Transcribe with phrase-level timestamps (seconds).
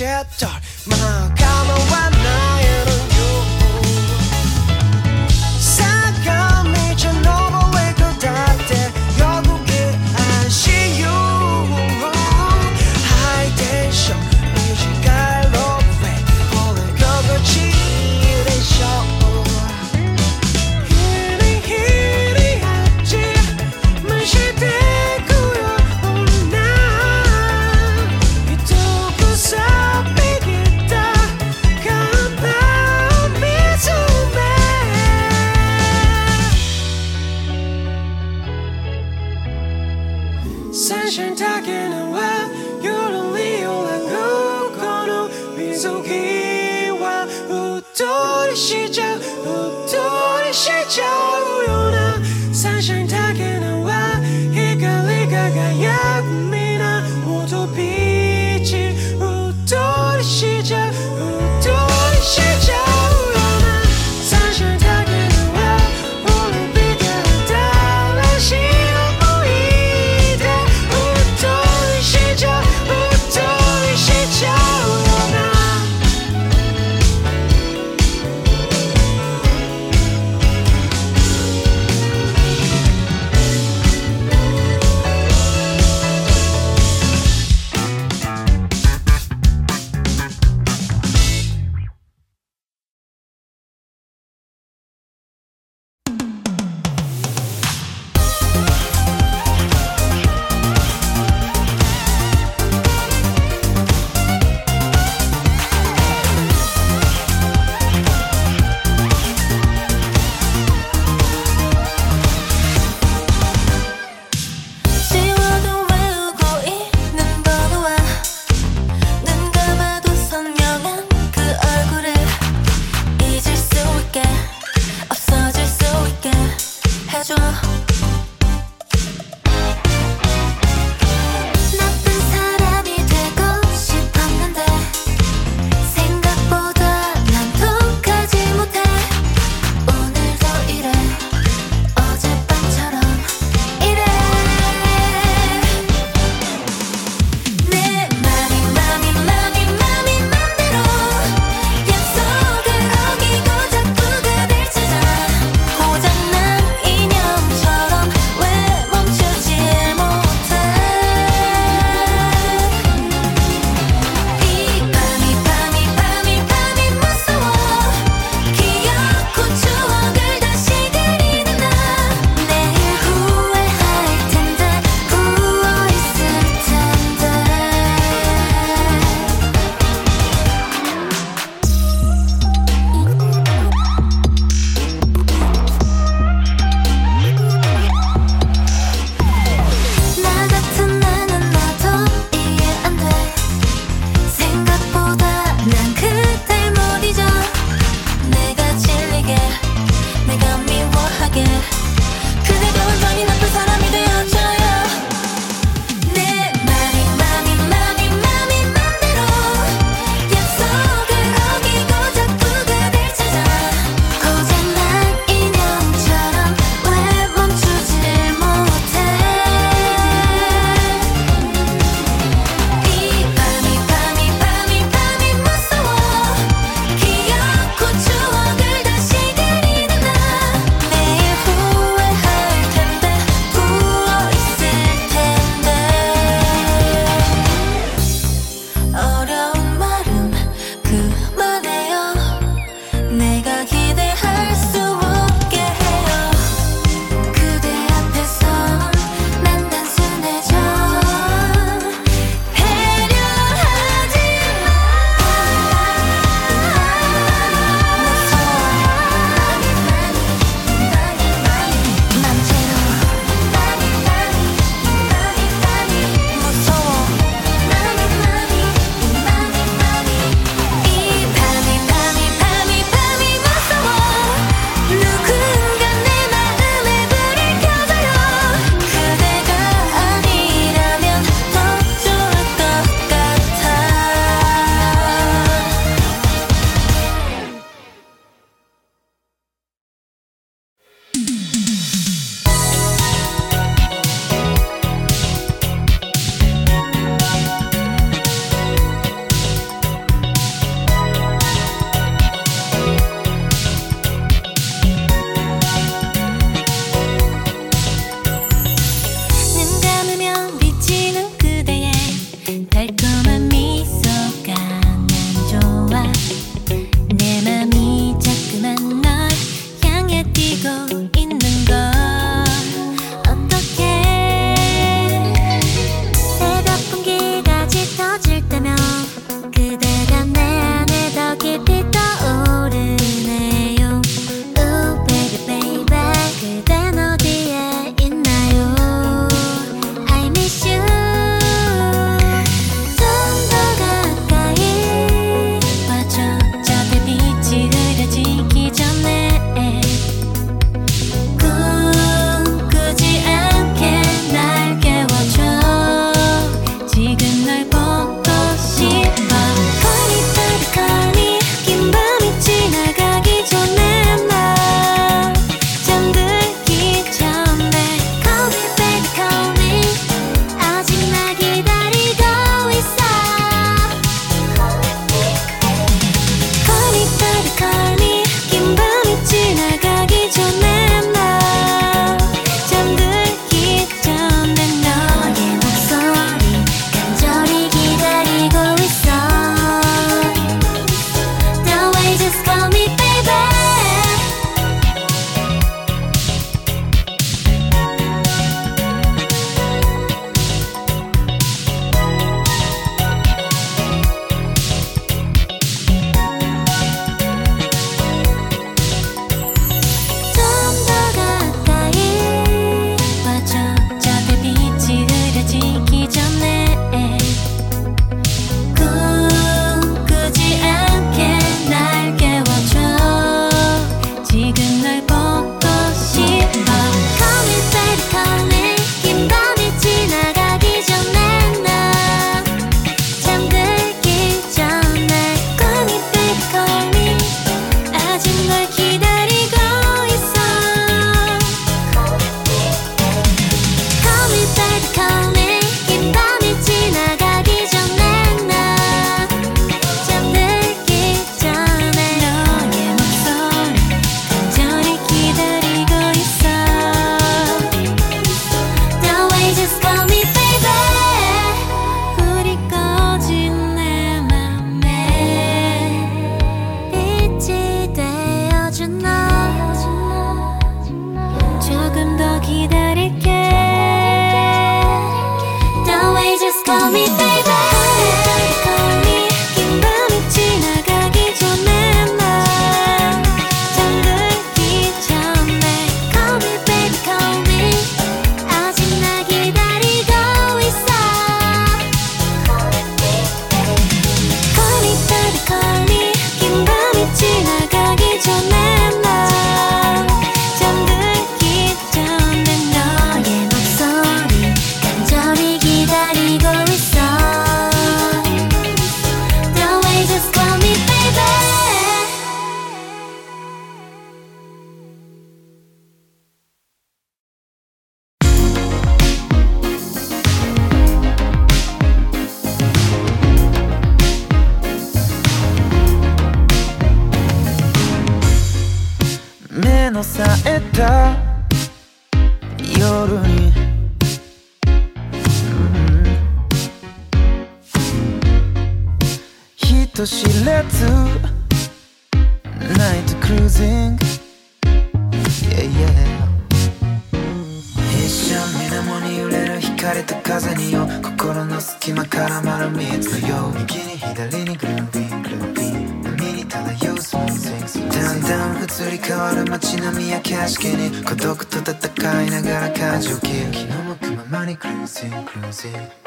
[0.00, 0.59] chapter.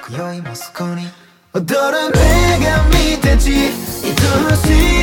[0.10, 1.08] 今いもそこに。
[1.54, 2.22] 踊る女
[2.66, 5.03] 神たち愛し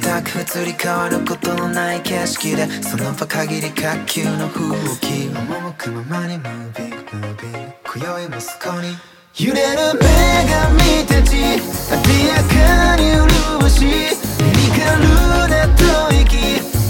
[0.00, 8.96] 全く移り変わることのない景色でその場限り各球の風景赴くままにムービングムービング今宵もそこに。
[9.38, 10.00] 揺れる女
[10.48, 15.02] 神たち艶やかに麗しミリカル
[15.48, 16.30] な吐息。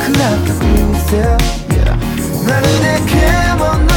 [0.01, 0.65] 食らった風
[1.05, 1.21] 船、
[1.69, 1.95] yeah、
[2.49, 3.90] まるで獣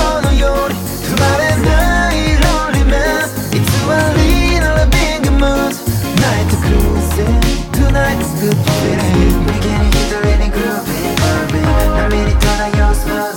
[12.72, 13.33] your smile.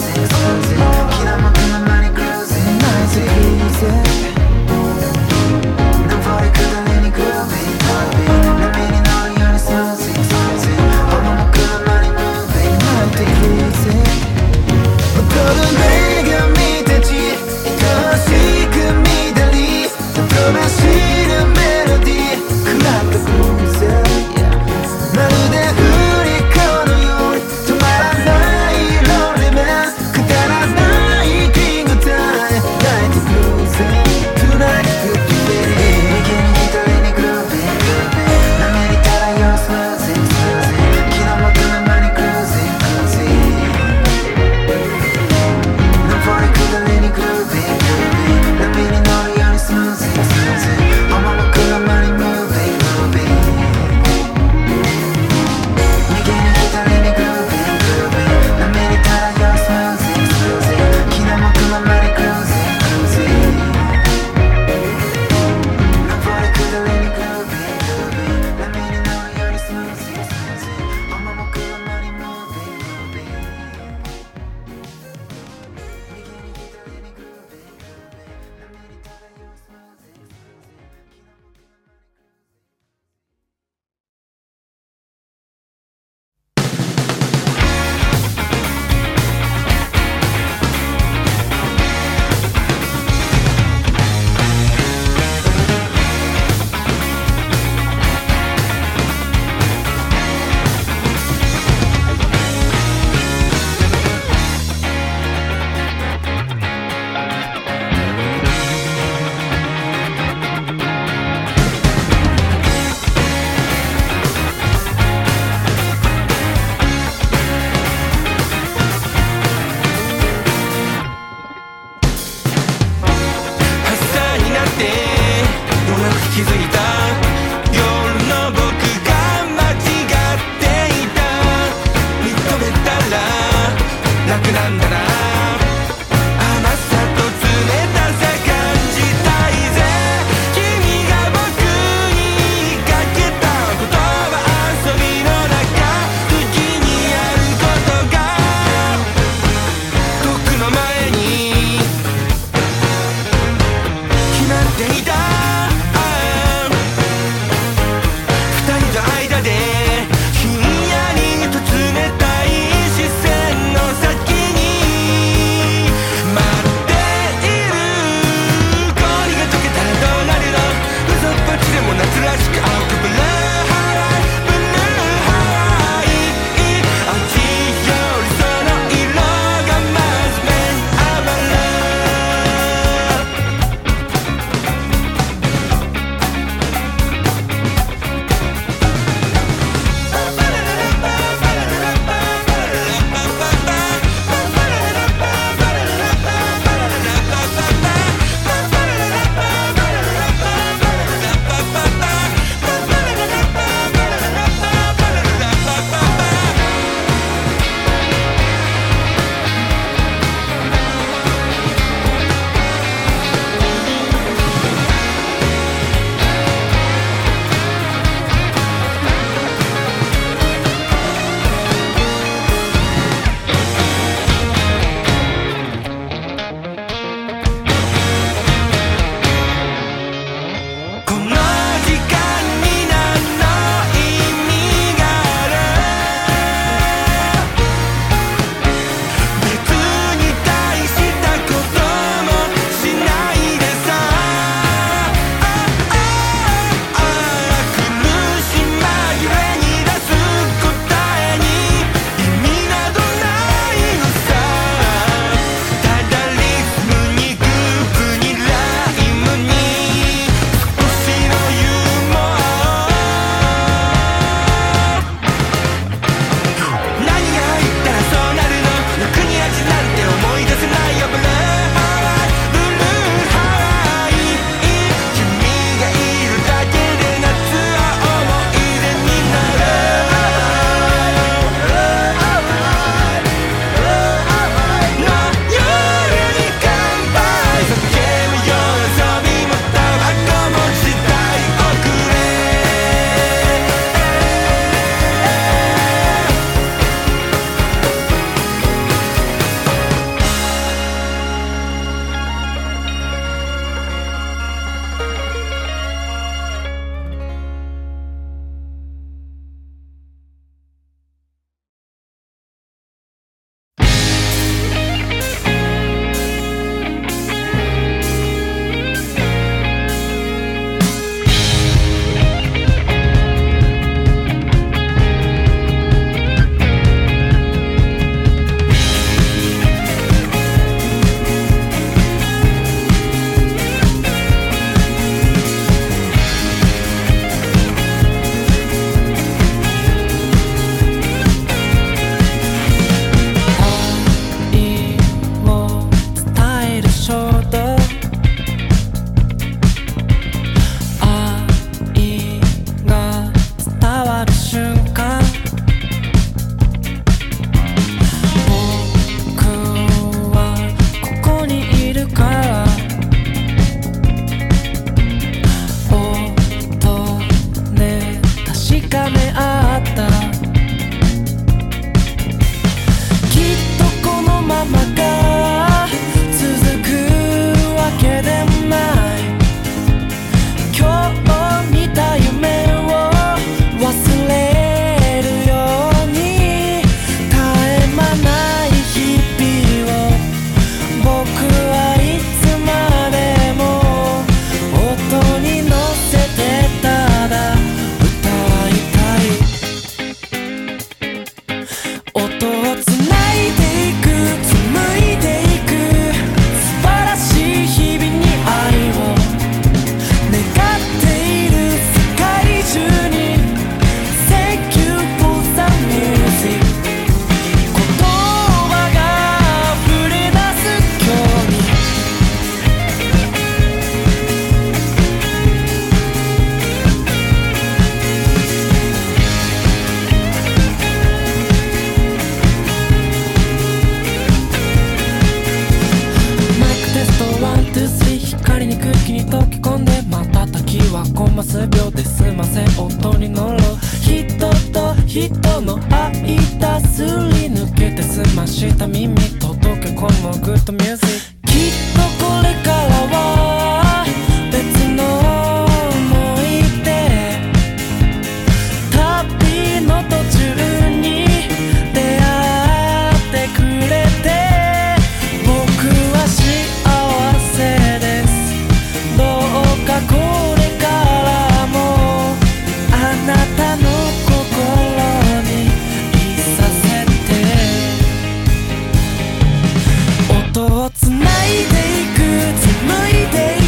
[480.57, 482.21] ことをつないでいく
[482.59, 483.66] 紡いでいく。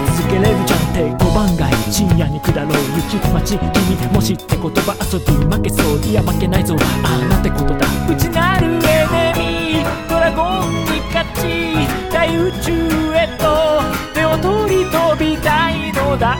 [0.00, 0.80] り続けれるじゃん。
[0.86, 7.86] って五番街深夜に下ろう雪町君もしって言葉遊び負けそういや負けないぞああなんてことだ。
[8.08, 11.86] 内なるエネミードラゴンに勝ち。
[12.12, 12.72] 大宇宙
[13.14, 13.82] へと。
[14.14, 16.38] 手を取り飛びたいのだ。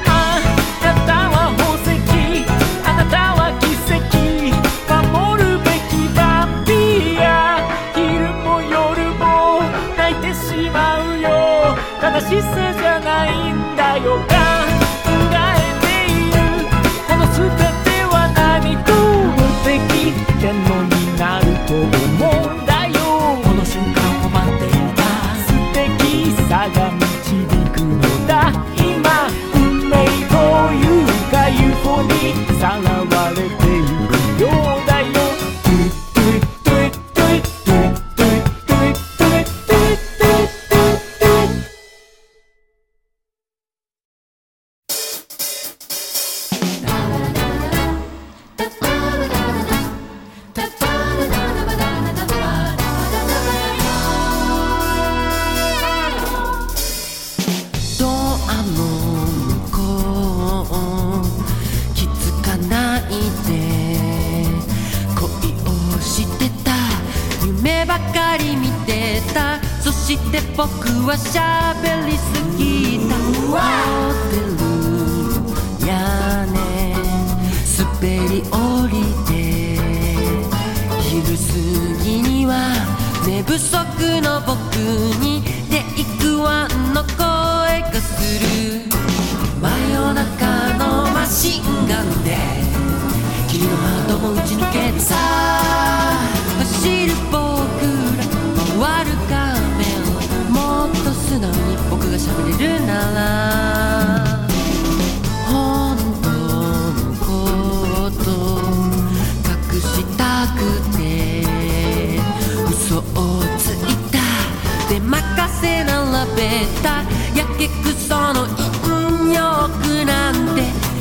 [116.37, 117.03] べた
[117.35, 120.61] やけくその陰欲なんて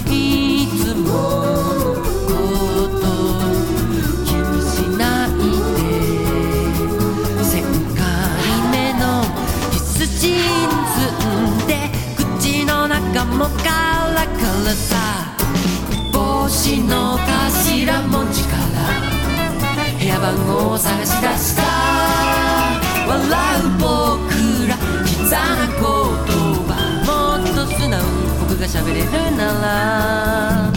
[0.10, 1.06] いつも
[2.26, 2.32] こ
[3.02, 3.04] と
[4.24, 5.30] 気にしない
[5.76, 5.84] で
[7.44, 7.54] 1000
[7.98, 8.02] 回
[8.72, 9.04] 目の
[9.72, 13.66] キス沈んで口の中もカ
[14.16, 14.96] ラカラさ。
[16.14, 18.60] 帽子の頭文字から
[20.00, 21.65] 部屋番号を探し出した。
[28.76, 30.75] 喋れるなら。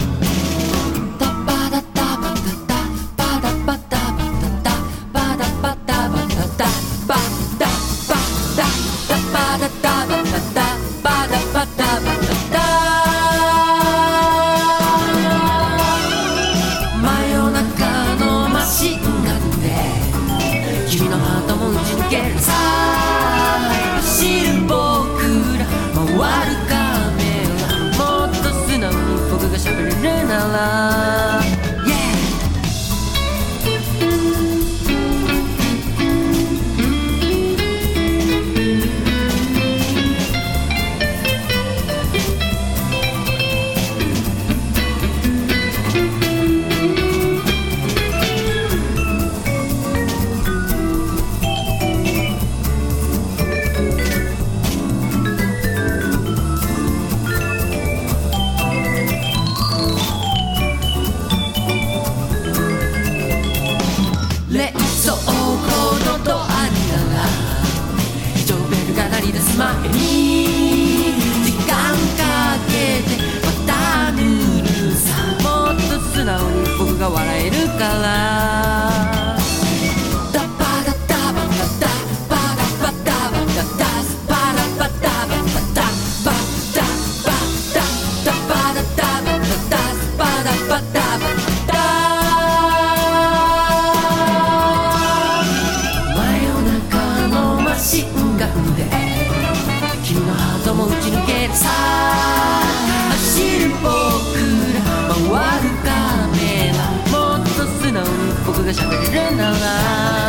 [108.71, 110.28] 这下可真热闹啊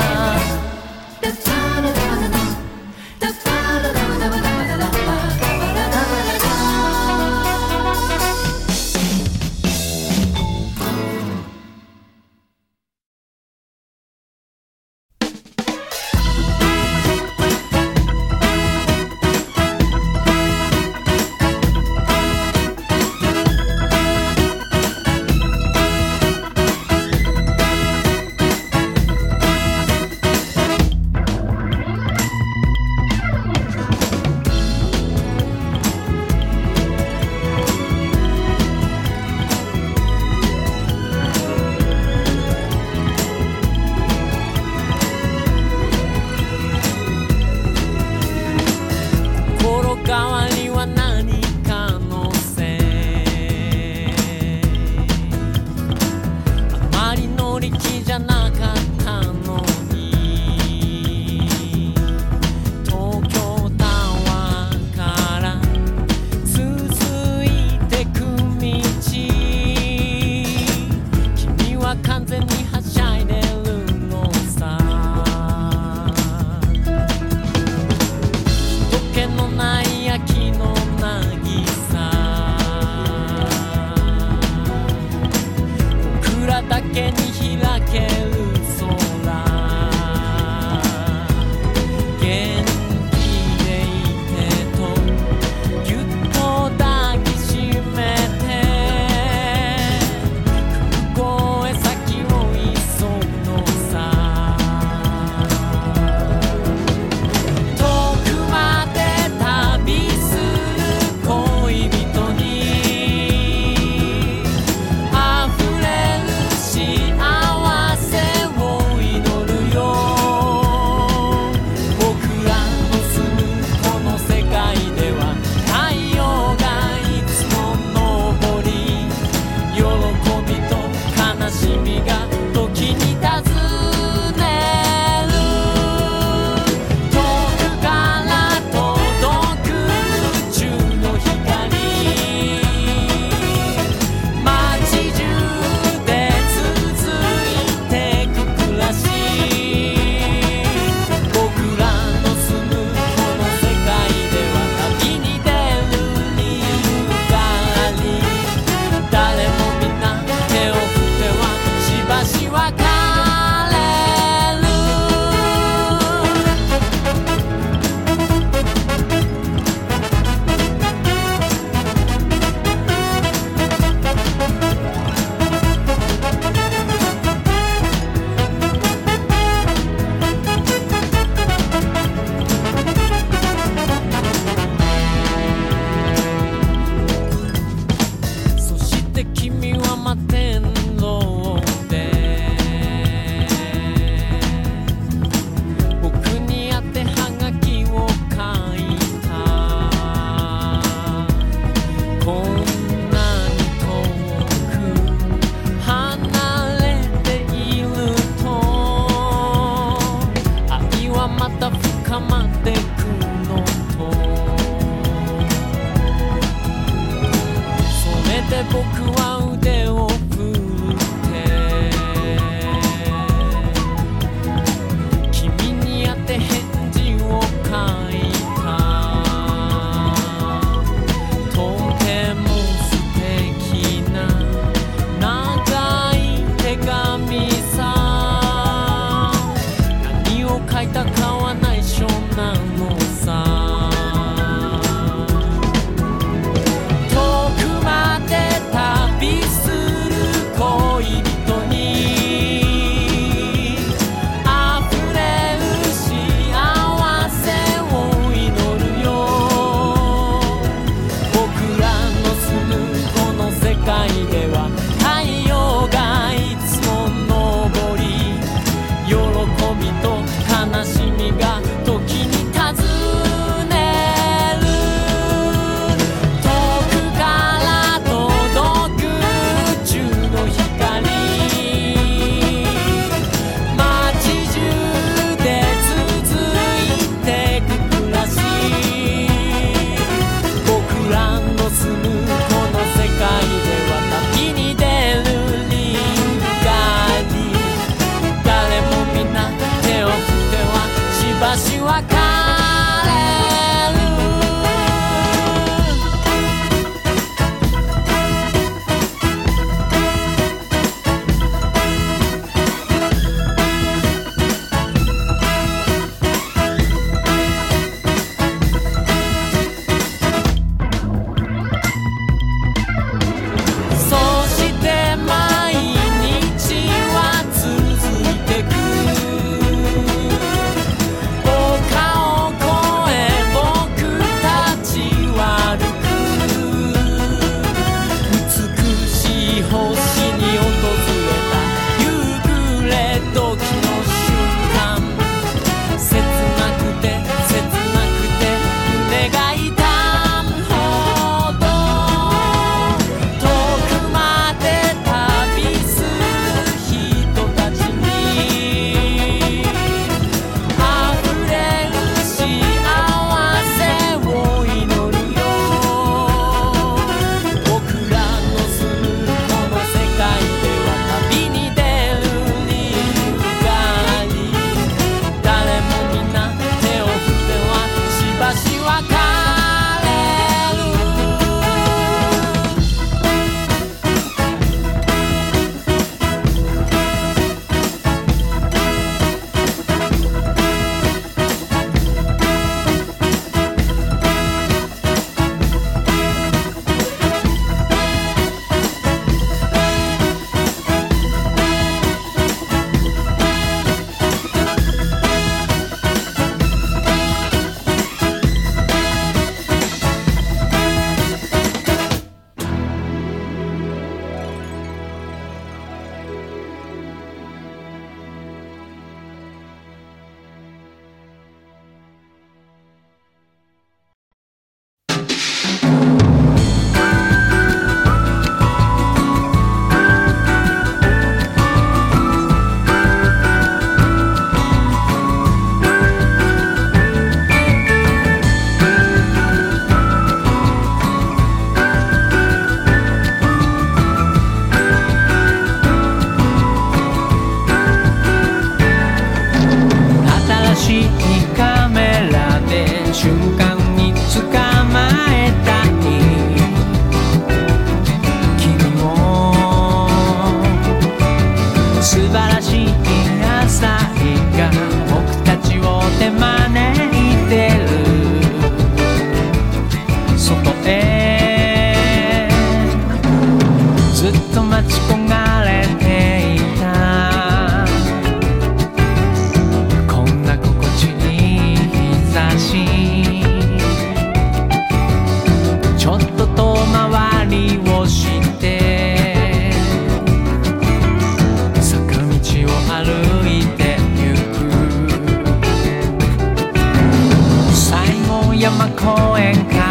[498.97, 499.90] 公園か